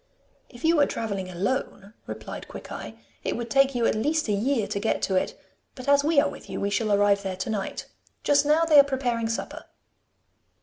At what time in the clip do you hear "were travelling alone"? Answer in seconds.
0.77-1.93